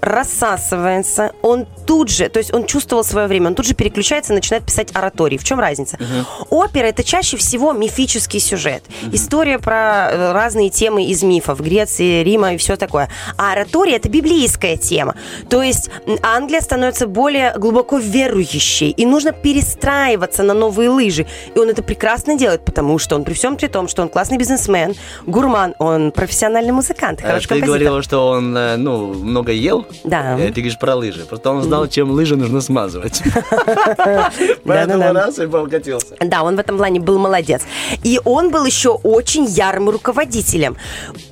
рассасывается, 0.00 1.32
он 1.42 1.66
тут 1.86 2.08
же, 2.08 2.28
то 2.28 2.38
есть 2.38 2.52
он 2.52 2.64
чувствовал 2.64 3.04
свое 3.04 3.26
время, 3.26 3.48
он 3.48 3.54
тут 3.54 3.66
же 3.66 3.74
переключается 3.74 4.32
и 4.32 4.36
начинает 4.36 4.64
писать 4.64 4.88
оратории. 4.94 5.36
В 5.36 5.44
чем 5.44 5.60
разница? 5.60 5.98
Опера 6.50 6.86
это 6.86 7.04
чаще 7.04 7.36
всего 7.36 7.72
мифический 7.72 8.40
сюжет. 8.40 8.82
История 9.12 9.58
про 9.58 10.08
э, 10.10 10.32
разные 10.32 10.70
темы 10.70 11.04
из 11.04 11.22
мифов, 11.22 11.60
Греции, 11.60 12.22
Рима 12.22 12.54
и 12.54 12.56
все 12.56 12.76
такое. 12.76 13.08
А 13.36 13.52
оратория 13.52 13.96
это 13.96 14.08
библейская 14.08 14.76
тема. 14.76 15.14
То 15.48 15.62
есть 15.62 15.90
Англия 16.22 16.60
становится 16.60 17.06
более 17.06 17.52
глубоко 17.56 17.98
верующей, 17.98 18.90
и 18.90 19.06
нужно 19.06 19.32
перестраиваться 19.32 20.42
на 20.42 20.54
новые 20.54 20.88
лыжи. 20.90 21.26
И 21.54 21.58
он 21.58 21.68
это 21.68 21.82
прекрасно 21.82 22.36
делает, 22.36 22.64
потому 22.64 22.98
что 22.98 23.16
он 23.16 23.24
при 23.24 23.34
всем 23.34 23.56
при 23.56 23.68
том, 23.68 23.88
что 23.88 24.02
он 24.02 24.08
классный 24.08 24.38
бизнесмен, 24.38 24.94
гурман, 25.26 25.74
он 25.78 26.12
профессиональный 26.12 26.72
музыкант, 26.72 27.20
Э, 27.26 27.28
хороший 27.28 27.44
Ты 27.44 27.48
композитор. 27.48 27.78
говорила, 27.78 28.02
что 28.02 28.28
он 28.28 28.56
э, 28.56 28.76
ну, 28.76 29.14
много 29.14 29.52
ел. 29.52 29.85
Да. 30.04 30.38
Э, 30.38 30.46
Ты 30.46 30.60
говоришь 30.60 30.78
про 30.78 30.94
лыжи. 30.94 31.24
Просто 31.24 31.50
он 31.50 31.62
знал, 31.62 31.88
чем 31.88 32.10
лыжи 32.10 32.36
нужно 32.36 32.60
смазывать. 32.60 33.22
Поэтому 34.64 35.12
раз 35.12 35.38
и 35.38 35.46
покатился. 35.46 36.14
Да, 36.20 36.42
он 36.42 36.56
в 36.56 36.58
этом 36.58 36.76
плане 36.76 37.00
был 37.00 37.18
молодец. 37.18 37.62
И 38.04 38.20
он 38.24 38.50
был 38.50 38.64
еще 38.64 38.90
очень 38.90 39.44
ярым 39.44 39.90
руководителем. 39.90 40.76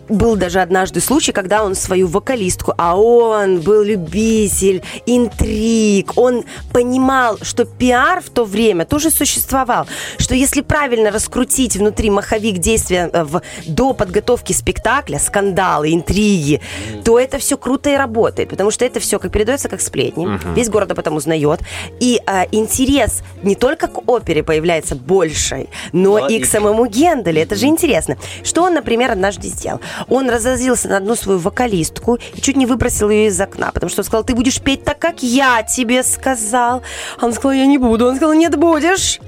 Был 0.08 0.36
даже 0.36 0.60
однажды 0.60 1.00
случай, 1.00 1.32
когда 1.32 1.64
он 1.64 1.74
свою 1.74 2.06
вокалистку, 2.06 2.74
а 2.78 2.96
он 2.96 3.60
был 3.60 3.82
любитель 3.82 4.82
интриг, 5.06 6.12
он 6.16 6.44
понимал, 6.72 7.38
что 7.42 7.64
пиар 7.64 8.20
в 8.20 8.30
то 8.30 8.44
время 8.44 8.84
тоже 8.84 9.10
существовал, 9.10 9.86
что 10.18 10.34
если 10.34 10.60
правильно 10.60 11.10
раскрутить 11.10 11.76
внутри 11.76 12.10
маховик 12.10 12.58
действия 12.58 13.10
э, 13.12 13.24
в, 13.24 13.42
до 13.66 13.92
подготовки 13.94 14.52
спектакля, 14.52 15.18
скандалы, 15.18 15.92
интриги, 15.94 16.60
то 17.04 17.18
это 17.18 17.38
все 17.38 17.56
круто 17.56 17.90
и 17.90 17.96
работает, 17.96 18.48
потому 18.50 18.70
что 18.70 18.84
это 18.84 19.00
все 19.00 19.18
как 19.18 19.32
передается 19.32 19.68
как 19.68 19.80
сплетни, 19.80 20.28
весь 20.54 20.68
город 20.68 20.90
об 20.92 20.98
этом 20.98 21.16
узнает, 21.16 21.60
и 22.00 22.20
э, 22.26 22.44
интерес 22.52 23.22
не 23.42 23.54
только 23.54 23.88
к 23.88 24.08
опере 24.08 24.42
появляется 24.42 24.94
больший, 24.94 25.68
но 25.92 26.18
Но 26.18 26.28
и 26.28 26.34
и 26.36 26.40
к 26.40 26.44
к- 26.44 26.50
самому 26.50 26.86
Генделю. 26.86 27.40
Это 27.40 27.54
же 27.56 27.66
интересно. 27.66 28.16
Что 28.42 28.62
он, 28.62 28.74
например, 28.74 29.10
однажды 29.10 29.48
сделал? 29.48 29.80
Он 30.08 30.28
разозлился 30.28 30.88
на 30.88 30.96
одну 30.98 31.14
свою 31.14 31.38
вокалистку 31.38 32.18
и 32.34 32.40
чуть 32.40 32.56
не 32.56 32.66
выбросил 32.66 33.10
ее 33.10 33.28
из 33.28 33.40
окна, 33.40 33.70
потому 33.72 33.90
что 33.90 34.00
он 34.00 34.04
сказал, 34.04 34.24
ты 34.24 34.34
будешь 34.34 34.60
петь 34.60 34.84
так, 34.84 34.98
как 34.98 35.22
я 35.22 35.62
тебе 35.62 36.02
сказал. 36.02 36.82
Она 37.18 37.32
сказала, 37.32 37.52
я 37.52 37.66
не 37.66 37.78
буду. 37.78 38.06
Он 38.06 38.16
сказал, 38.16 38.34
нет, 38.34 38.56
будешь. 38.56 39.20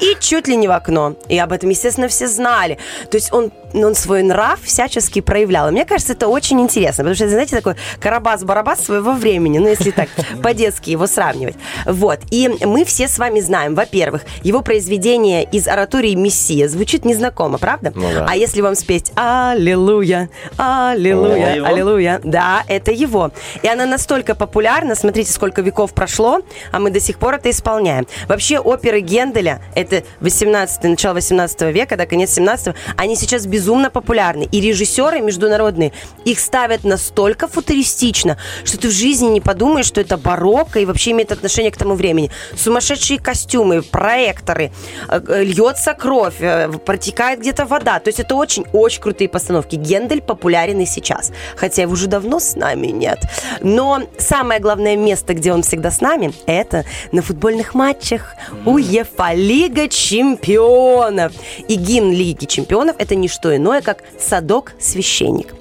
И 0.00 0.16
чуть 0.20 0.48
ли 0.48 0.56
не 0.56 0.68
в 0.68 0.72
окно. 0.72 1.14
И 1.28 1.38
об 1.38 1.52
этом, 1.52 1.70
естественно, 1.70 2.08
все 2.08 2.26
знали. 2.26 2.78
То 3.10 3.16
есть 3.16 3.32
он, 3.32 3.52
он 3.74 3.94
свой 3.94 4.22
нрав 4.22 4.60
всячески 4.62 5.20
проявлял. 5.20 5.68
И 5.68 5.72
мне 5.72 5.84
кажется, 5.84 6.12
это 6.12 6.28
очень 6.28 6.60
интересно, 6.60 7.04
потому 7.04 7.14
что, 7.14 7.28
знаете, 7.28 7.56
такой 7.56 7.74
карабас-барабас 8.00 8.84
своего 8.84 9.12
времени, 9.12 9.58
ну, 9.58 9.68
если 9.68 9.90
так 9.90 10.08
по-детски 10.42 10.90
его 10.90 11.06
сравнивать. 11.06 11.56
Вот. 11.86 12.20
И 12.30 12.48
мы 12.48 12.84
все 12.84 13.08
с 13.08 13.18
вами 13.18 13.40
знаем, 13.40 13.74
во-первых, 13.74 14.22
его 14.42 14.62
произведение 14.62 15.44
из 15.44 15.66
оратории 15.66 16.14
«Мессия» 16.14 16.68
звучит 16.68 17.04
незнакомо, 17.04 17.58
правда? 17.58 17.92
Ну 17.94 18.08
да. 18.12 18.26
А 18.28 18.36
если 18.36 18.60
вам 18.60 18.74
спеть 18.74 19.12
«Аллилуйя, 19.16 20.28
аллилуйя, 20.56 21.64
аллилуйя», 21.64 22.20
да, 22.22 22.64
это 22.68 22.92
его. 22.92 23.30
И 23.62 23.68
она 23.68 23.86
настолько 23.86 24.34
популярна, 24.34 24.94
смотрите, 24.94 25.32
сколько 25.32 25.62
веков 25.62 25.94
прошло, 25.94 26.40
а 26.70 26.78
мы 26.78 26.90
до 26.90 27.00
сих 27.00 27.18
пор 27.18 27.34
это 27.34 27.50
исполняем. 27.50 28.06
Вообще 28.28 28.58
оперы 28.58 29.00
Генделя, 29.00 29.60
это 29.74 30.04
18 30.20 30.84
начало 30.84 31.14
18 31.14 31.62
века, 31.72 31.96
до 31.96 32.06
конец 32.06 32.30
17 32.34 32.74
они 32.96 33.16
сейчас 33.16 33.46
безумно 33.64 33.90
популярны. 33.90 34.46
И 34.52 34.60
режиссеры 34.60 35.20
международные 35.20 35.92
их 36.26 36.38
ставят 36.38 36.84
настолько 36.84 37.48
футуристично, 37.48 38.36
что 38.64 38.78
ты 38.78 38.88
в 38.88 38.92
жизни 38.92 39.28
не 39.28 39.40
подумаешь, 39.40 39.86
что 39.86 40.00
это 40.00 40.18
барокко 40.18 40.80
и 40.80 40.84
вообще 40.84 41.12
имеет 41.12 41.32
отношение 41.32 41.70
к 41.70 41.76
тому 41.76 41.94
времени. 41.94 42.30
Сумасшедшие 42.56 43.18
костюмы, 43.18 43.82
проекторы, 43.82 44.70
э, 45.08 45.20
э, 45.28 45.44
льется 45.44 45.94
кровь, 45.94 46.40
э, 46.40 46.68
протекает 46.84 47.40
где-то 47.40 47.64
вода. 47.64 47.98
То 48.00 48.08
есть 48.08 48.20
это 48.20 48.34
очень-очень 48.34 49.00
крутые 49.00 49.28
постановки. 49.28 49.76
Гендель 49.76 50.20
популярен 50.20 50.80
и 50.80 50.86
сейчас. 50.86 51.32
Хотя 51.56 51.82
его 51.82 51.92
уже 51.92 52.06
давно 52.06 52.40
с 52.40 52.56
нами 52.56 52.88
нет. 52.88 53.20
Но 53.62 54.02
самое 54.18 54.60
главное 54.60 54.96
место, 54.96 55.32
где 55.32 55.52
он 55.52 55.62
всегда 55.62 55.90
с 55.90 56.02
нами, 56.02 56.32
это 56.46 56.84
на 57.12 57.22
футбольных 57.22 57.74
матчах 57.74 58.34
УЕФА 58.66 59.32
Лига 59.34 59.88
чемпионов. 59.88 61.32
И 61.68 61.76
гимн 61.76 62.12
Лиги 62.12 62.44
чемпионов 62.44 62.96
это 62.98 63.14
не 63.14 63.28
что 63.28 63.53
иное, 63.56 63.82
как 63.82 64.02
«Садок-священник» 64.18 65.54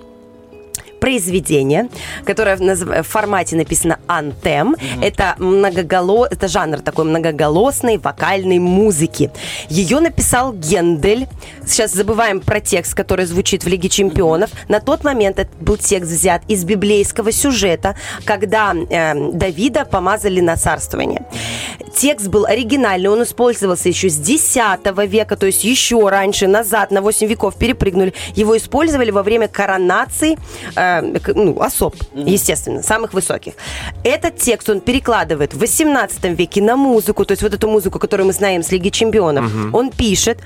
произведение, 1.03 1.89
которое 2.23 2.55
в, 2.55 3.03
формате 3.03 3.57
написано 3.57 3.99
антем. 4.07 4.77
Это 5.01 5.35
многоголо... 5.37 6.25
это 6.31 6.47
жанр 6.47 6.79
такой 6.79 7.03
многоголосной 7.03 7.97
вокальной 7.97 8.59
музыки. 8.59 9.29
Ее 9.67 9.99
написал 9.99 10.53
Гендель. 10.53 11.27
Сейчас 11.65 11.91
забываем 11.91 12.39
про 12.39 12.61
текст, 12.61 12.93
который 12.93 13.25
звучит 13.25 13.65
в 13.65 13.67
Лиге 13.67 13.89
чемпионов. 13.89 14.51
На 14.69 14.79
тот 14.79 15.03
момент 15.03 15.39
этот 15.39 15.57
был 15.59 15.75
текст 15.75 16.09
взят 16.09 16.41
из 16.47 16.63
библейского 16.63 17.33
сюжета, 17.33 17.97
когда 18.23 18.73
э, 18.73 19.31
Давида 19.33 19.83
помазали 19.83 20.39
на 20.39 20.55
царствование. 20.55 21.25
Текст 21.97 22.29
был 22.29 22.45
оригинальный, 22.45 23.09
он 23.09 23.23
использовался 23.23 23.89
еще 23.89 24.09
с 24.09 24.17
X 24.17 24.55
века, 25.07 25.35
то 25.35 25.47
есть 25.47 25.65
еще 25.65 26.07
раньше, 26.07 26.47
назад, 26.47 26.91
на 26.91 27.01
8 27.01 27.27
веков 27.27 27.55
перепрыгнули. 27.55 28.13
Его 28.35 28.55
использовали 28.55 29.11
во 29.11 29.21
время 29.21 29.49
коронации 29.49 30.37
э, 30.75 30.92
ну, 31.01 31.59
особ, 31.61 31.95
естественно, 32.13 32.83
самых 32.83 33.13
высоких. 33.13 33.53
Этот 34.03 34.37
текст 34.37 34.69
он 34.69 34.81
перекладывает 34.81 35.53
в 35.53 35.59
18 35.59 36.23
веке 36.37 36.61
на 36.61 36.75
музыку, 36.75 37.25
то 37.25 37.31
есть 37.31 37.43
вот 37.43 37.53
эту 37.53 37.67
музыку, 37.67 37.99
которую 37.99 38.27
мы 38.27 38.33
знаем 38.33 38.63
с 38.63 38.71
Лиги 38.71 38.89
Чемпионов, 38.89 39.51
он 39.73 39.91
пишет. 39.91 40.39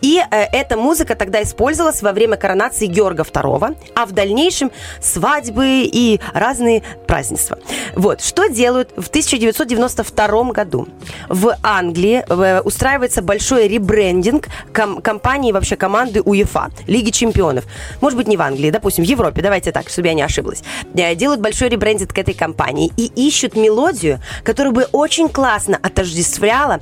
И 0.00 0.18
э, 0.18 0.36
эта 0.52 0.76
музыка 0.76 1.14
тогда 1.14 1.42
использовалась 1.42 2.02
во 2.02 2.12
время 2.12 2.36
коронации 2.36 2.86
Георга 2.86 3.22
II, 3.22 3.76
а 3.94 4.06
в 4.06 4.12
дальнейшем 4.12 4.70
свадьбы 5.00 5.82
и 5.84 6.20
разные 6.32 6.82
празднества. 7.06 7.58
Вот, 7.94 8.22
что 8.22 8.48
делают 8.48 8.90
в 8.96 9.08
1992 9.08 10.44
году? 10.52 10.88
В 11.28 11.56
Англии 11.62 12.24
э, 12.28 12.60
устраивается 12.60 13.22
большой 13.22 13.68
ребрендинг 13.68 14.48
ком- 14.72 15.00
компании, 15.00 15.52
вообще 15.52 15.76
команды 15.76 16.22
УЕФА, 16.22 16.70
Лиги 16.86 17.10
Чемпионов. 17.10 17.64
Может 18.00 18.16
быть, 18.16 18.28
не 18.28 18.36
в 18.36 18.42
Англии, 18.42 18.70
допустим, 18.70 19.04
в 19.04 19.06
Европе, 19.06 19.42
давайте 19.42 19.72
так, 19.72 19.88
чтобы 19.92 20.08
я 20.08 20.14
не 20.14 20.22
ошиблась. 20.22 20.62
Э, 20.94 21.14
Делают 21.14 21.40
большой 21.40 21.68
ребрендинг 21.68 22.12
к 22.12 22.18
этой 22.18 22.34
компании 22.34 22.90
и 22.96 23.06
ищут 23.14 23.56
мелодию, 23.56 24.20
которая 24.44 24.72
бы 24.72 24.86
очень 24.92 25.28
классно 25.28 25.78
отождествляла 25.82 26.80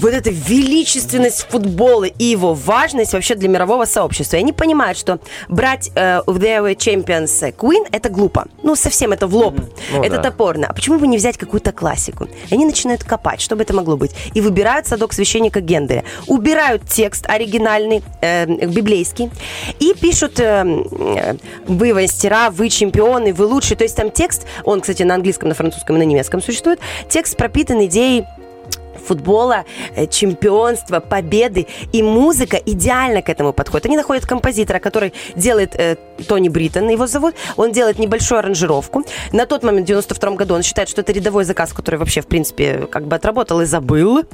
вот 0.00 0.12
эту 0.12 0.30
величественность 0.30 1.46
футбола 1.48 2.04
и 2.04 2.24
его 2.24 2.54
важность 2.54 3.12
вообще 3.12 3.34
для 3.34 3.48
мирового 3.48 3.84
сообщества. 3.84 4.36
И 4.36 4.40
они 4.40 4.52
понимают, 4.52 4.98
что 4.98 5.20
брать 5.48 5.90
э, 5.94 6.20
в 6.26 6.38
The 6.38 6.62
Way 6.62 6.76
Champions 6.76 7.54
Queen 7.56 7.86
это 7.92 8.08
глупо. 8.08 8.46
Ну, 8.62 8.76
совсем 8.76 9.12
это 9.12 9.26
в 9.26 9.34
лоб. 9.34 9.60
Ну 9.92 10.02
это 10.02 10.16
да. 10.16 10.22
топорно. 10.22 10.66
А 10.68 10.72
почему 10.72 10.98
бы 10.98 11.06
не 11.06 11.16
взять 11.16 11.38
какую-то 11.38 11.72
классику? 11.72 12.28
И 12.48 12.54
они 12.54 12.64
начинают 12.64 13.04
копать, 13.04 13.40
что 13.40 13.56
бы 13.56 13.62
это 13.62 13.74
могло 13.74 13.96
быть. 13.96 14.12
И 14.34 14.40
выбирают 14.40 14.86
садок 14.86 15.12
священника 15.12 15.60
Генделя. 15.60 16.04
Убирают 16.26 16.82
текст 16.88 17.26
оригинальный, 17.28 18.02
э, 18.20 18.46
библейский, 18.66 19.30
и 19.80 19.94
пишут 19.94 20.40
э, 20.40 20.64
э, 20.64 21.36
вы 21.66 21.92
вы 22.50 22.68
чемпионы, 22.68 23.32
вы 23.32 23.46
лучшие. 23.46 23.76
То 23.76 23.84
есть 23.84 23.96
там 23.96 24.10
текст, 24.10 24.46
он, 24.64 24.80
кстати, 24.80 25.02
на 25.02 25.14
английском, 25.14 25.48
на 25.48 25.54
французском 25.54 25.96
и 25.96 25.98
на 25.98 26.04
немецком 26.04 26.40
существует, 26.42 26.80
текст 27.08 27.36
пропитан 27.36 27.84
идеей 27.86 28.24
футбола, 28.98 29.64
э, 29.96 30.06
чемпионства, 30.06 31.00
победы. 31.00 31.66
И 31.92 32.02
музыка 32.02 32.56
идеально 32.56 33.22
к 33.22 33.28
этому 33.28 33.52
подходит. 33.52 33.86
Они 33.86 33.96
находят 33.96 34.26
композитора, 34.26 34.78
который 34.78 35.12
делает 35.36 35.74
э, 35.74 35.96
Тони 36.26 36.48
Бриттен, 36.48 36.88
его 36.88 37.06
зовут. 37.06 37.34
Он 37.56 37.72
делает 37.72 37.98
небольшую 37.98 38.40
аранжировку. 38.40 39.04
На 39.32 39.46
тот 39.46 39.62
момент, 39.62 39.84
в 39.84 39.88
92 39.88 40.30
году, 40.32 40.54
он 40.54 40.62
считает, 40.62 40.88
что 40.88 41.00
это 41.00 41.12
рядовой 41.12 41.44
заказ, 41.44 41.72
который 41.72 41.96
вообще, 41.96 42.20
в 42.20 42.26
принципе, 42.26 42.86
как 42.90 43.06
бы 43.06 43.16
отработал 43.16 43.60
и 43.60 43.64
забыл. 43.64 44.24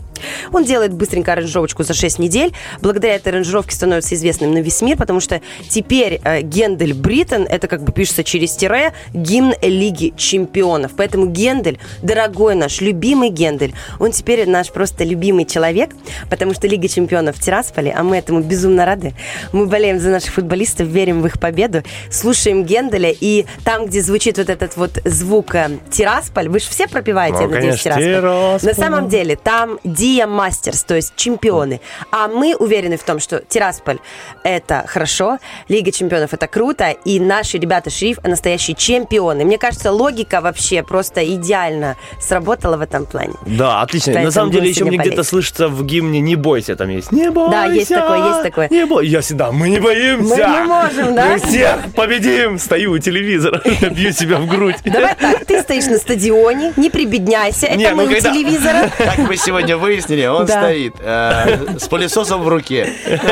Он 0.52 0.64
делает 0.64 0.94
быстренько 0.94 1.32
аранжировочку 1.32 1.82
за 1.82 1.94
6 1.94 2.18
недель. 2.18 2.52
Благодаря 2.80 3.16
этой 3.16 3.28
аранжировке 3.28 3.74
становится 3.74 4.14
известным 4.14 4.52
на 4.54 4.58
весь 4.58 4.80
мир, 4.82 4.96
потому 4.96 5.20
что 5.20 5.40
теперь 5.68 6.20
э, 6.24 6.40
Гендель 6.42 6.94
Бриттен, 6.94 7.42
это 7.42 7.68
как 7.68 7.82
бы 7.82 7.92
пишется 7.92 8.24
через 8.24 8.54
тире, 8.56 8.92
гимн 9.12 9.54
Лиги 9.62 10.14
Чемпионов. 10.16 10.92
Поэтому 10.96 11.26
Гендель, 11.26 11.78
дорогой 12.02 12.54
наш, 12.54 12.80
любимый 12.80 13.30
Гендель, 13.30 13.74
он 13.98 14.12
теперь 14.12 14.48
наш 14.48 14.63
просто 14.72 15.04
любимый 15.04 15.44
человек, 15.44 15.90
потому 16.30 16.54
что 16.54 16.66
Лига 16.66 16.88
Чемпионов 16.88 17.36
в 17.36 17.40
Тирасполе, 17.40 17.92
а 17.92 18.02
мы 18.02 18.16
этому 18.16 18.40
безумно 18.40 18.84
рады. 18.84 19.14
Мы 19.52 19.66
болеем 19.66 19.98
за 19.98 20.10
наших 20.10 20.32
футболистов, 20.32 20.88
верим 20.88 21.22
в 21.22 21.26
их 21.26 21.38
победу, 21.38 21.82
слушаем 22.10 22.64
Генделя, 22.64 23.10
и 23.12 23.46
там, 23.64 23.86
где 23.86 24.02
звучит 24.02 24.38
вот 24.38 24.48
этот 24.48 24.76
вот 24.76 24.98
звук 25.04 25.54
э, 25.54 25.78
Тирасполь, 25.90 26.48
вы 26.48 26.60
же 26.60 26.66
все 26.68 26.86
пропиваете, 26.86 27.38
Ну, 27.38 27.42
я 27.42 27.48
надеюсь, 27.48 27.82
конечно, 27.82 28.02
Тирасполь. 28.02 28.24
На 28.24 28.58
Тирасполь. 28.58 28.74
самом 28.74 29.08
деле, 29.08 29.36
там 29.36 29.78
Диа 29.84 30.26
Мастерс, 30.26 30.84
то 30.84 30.94
есть 30.94 31.14
чемпионы. 31.16 31.80
А 32.10 32.28
мы 32.28 32.56
уверены 32.56 32.96
в 32.96 33.02
том, 33.02 33.20
что 33.20 33.40
Тирасполь 33.40 33.98
это 34.42 34.84
хорошо, 34.86 35.38
Лига 35.68 35.92
чемпионов 35.92 36.34
это 36.34 36.46
круто, 36.46 36.90
и 36.90 37.20
наши 37.20 37.58
ребята 37.58 37.90
Шриф 37.90 38.18
настоящие 38.22 38.74
чемпионы. 38.74 39.44
Мне 39.44 39.58
кажется, 39.58 39.92
логика 39.92 40.40
вообще 40.40 40.82
просто 40.82 41.24
идеально 41.34 41.96
сработала 42.20 42.76
в 42.76 42.80
этом 42.80 43.06
плане. 43.06 43.34
Да, 43.46 43.82
отлично. 43.82 44.12
Поэтому 44.12 44.26
На 44.26 44.32
самом 44.32 44.43
деле 44.50 44.62
будем 44.62 44.74
еще 44.74 44.84
мне 44.84 44.98
где-то 44.98 45.22
слышится 45.22 45.68
в 45.68 45.84
гимне 45.84 46.20
«Не 46.20 46.36
бойся» 46.36 46.76
там 46.76 46.88
есть. 46.88 47.12
Не 47.12 47.30
бойся! 47.30 47.50
Да, 47.50 47.64
есть 47.66 47.88
такое, 47.88 48.28
есть 48.28 48.42
такое. 48.42 48.68
Не 48.70 48.86
бойся. 48.86 49.10
Я 49.10 49.20
всегда, 49.20 49.52
мы 49.52 49.68
не 49.68 49.80
боимся! 49.80 50.34
Мы 50.34 50.36
не 50.36 50.64
можем, 50.66 51.14
да? 51.14 51.26
Мы 51.28 51.38
всех 51.38 51.92
победим! 51.94 52.58
Стою 52.58 52.92
у 52.92 52.98
телевизора, 52.98 53.60
бью 53.90 54.12
себя 54.12 54.38
в 54.38 54.46
грудь. 54.46 54.76
Давай 54.84 55.14
так, 55.14 55.44
ты 55.44 55.60
стоишь 55.60 55.86
на 55.86 55.98
стадионе, 55.98 56.72
не 56.76 56.90
прибедняйся, 56.90 57.66
это 57.66 57.76
Не, 57.76 57.90
ну 57.90 57.96
мы 57.96 58.04
у 58.04 58.20
телевизора 58.20 58.90
Как 58.98 59.18
мы 59.18 59.36
сегодня 59.36 59.76
выяснили, 59.76 60.26
он 60.26 60.46
стоит 60.46 60.94
э, 61.00 61.78
с 61.78 61.88
пылесосом 61.88 62.42
в 62.42 62.48
руке. 62.48 62.88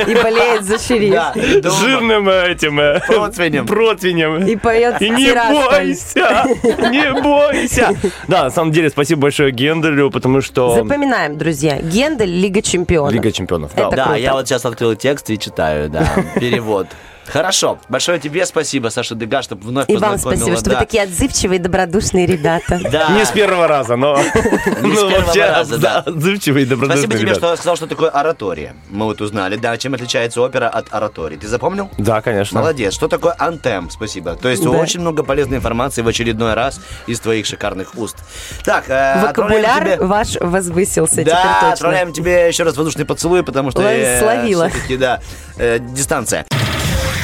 и 0.07 0.15
болеет 0.15 0.65
за 0.65 0.79
шериф. 0.79 1.15
Жирным 1.35 2.29
этим... 2.29 2.79
э, 2.81 3.01
Противнем. 3.07 3.67
Противнем. 3.67 4.47
И 4.47 4.57
поет 4.57 5.01
И 5.01 5.11
не 5.11 5.33
бойся! 5.33 6.45
Не 6.91 7.23
бойся! 7.23 7.95
Да, 8.29 8.45
на 8.45 8.51
самом 8.51 8.73
деле, 8.73 8.91
спасибо 8.91 9.23
большое 9.23 9.51
Генделю, 9.53 10.11
потому 10.11 10.41
что... 10.41 10.75
Запоминаем, 11.03 11.37
друзья, 11.37 11.81
Гендель, 11.81 12.31
Лига 12.31 12.63
чемпионов. 12.63 13.13
Лига 13.13 13.33
чемпионов. 13.33 13.73
Это 13.73 13.91
Да. 13.91 13.97
Да, 13.97 14.05
круто. 14.05 14.21
я 14.21 14.35
вот 14.35 14.47
сейчас 14.47 14.65
открыл 14.65 14.95
текст 14.95 15.31
и 15.31 15.39
читаю, 15.39 15.91
да, 15.91 16.07
перевод. 16.37 16.87
Хорошо. 17.27 17.79
Большое 17.89 18.19
тебе 18.19 18.45
спасибо, 18.47 18.89
Саша 18.89 19.15
Дега, 19.15 19.43
чтобы 19.43 19.67
вновь 19.67 19.89
И 19.89 19.97
вам 19.97 20.19
спасибо, 20.19 20.57
что 20.57 20.71
вы 20.71 20.77
такие 20.77 21.05
отзывчивые 21.05 21.59
и 21.59 21.63
добродушные 21.63 22.27
ребята. 22.27 22.81
Да. 22.91 23.09
Не 23.11 23.25
с 23.25 23.31
первого 23.31 23.69
раза, 23.69 23.97
но... 23.97 24.19
Не 24.19 24.97
с 24.97 25.03
ну, 25.03 25.11
первого 25.11 25.35
раза, 25.35 25.79
да. 25.79 25.99
Отзывчивый 26.01 26.63
и 26.63 26.67
добродушный 26.67 27.05
Спасибо 27.05 27.21
тебе, 27.21 27.35
что 27.35 27.57
сказал, 27.57 27.77
что 27.77 27.87
такое 27.87 28.11
оратория. 28.11 28.75
Мы 28.91 29.07
вот 29.07 29.21
узнали, 29.21 29.57
да, 29.57 29.77
чем 29.77 29.95
отличается 29.95 30.41
опера 30.41 30.69
от 30.69 30.93
оратории. 30.93 31.37
Ты 31.37 31.49
запомнил? 31.49 31.91
Да, 31.99 32.21
конечно. 32.21 32.61
Молодец. 32.61 32.95
Что 32.95 33.09
такое 33.09 33.35
антем? 33.39 33.91
Спасибо. 33.91 34.35
То 34.35 34.49
есть 34.49 34.67
очень 34.67 35.01
много 35.01 35.23
полезной 35.23 35.59
информации 35.59 36.03
в 36.03 36.09
очередной 36.09 36.55
раз 36.55 36.81
из 37.07 37.21
твоих 37.21 37.47
шикарных 37.47 37.97
уст. 37.97 38.17
Так, 38.65 38.85
э, 38.89 39.23
Вокабуляр 39.23 40.03
ваш 40.03 40.37
возвысился 40.41 41.25
Да, 41.25 41.73
отправляем 41.73 42.13
тебе 42.13 42.49
еще 42.49 42.65
раз 42.65 42.77
воздушный 42.77 43.05
поцелуй, 43.05 43.43
потому 43.43 43.71
что 43.71 43.81
Ой, 43.81 44.19
словила. 44.19 44.71
да, 44.99 45.21
э, 45.57 45.79
дистанция. 45.79 46.47